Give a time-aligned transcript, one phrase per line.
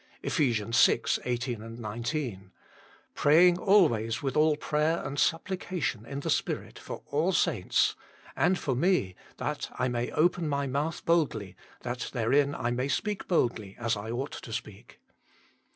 [0.23, 0.37] Eph.
[0.39, 2.51] VL 18, 19:"
[3.13, 7.95] Praying always with all prayer and supplication in the Spirit, for all saints;
[8.35, 13.27] and for me that I may open my mouth boldly, that therein I may speak
[13.27, 14.99] boldly as I ought to speak."